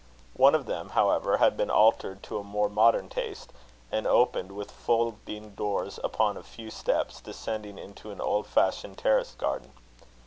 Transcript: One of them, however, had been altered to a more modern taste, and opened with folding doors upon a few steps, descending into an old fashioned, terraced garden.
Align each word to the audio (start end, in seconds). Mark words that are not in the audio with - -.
One 0.33 0.55
of 0.55 0.65
them, 0.65 0.89
however, 0.97 1.37
had 1.37 1.55
been 1.55 1.69
altered 1.69 2.23
to 2.23 2.39
a 2.39 2.43
more 2.43 2.69
modern 2.69 3.07
taste, 3.07 3.53
and 3.91 4.07
opened 4.07 4.51
with 4.53 4.71
folding 4.71 5.51
doors 5.51 5.99
upon 6.03 6.37
a 6.37 6.41
few 6.43 6.71
steps, 6.71 7.21
descending 7.21 7.77
into 7.77 8.09
an 8.09 8.19
old 8.19 8.47
fashioned, 8.47 8.97
terraced 8.97 9.37
garden. 9.37 9.73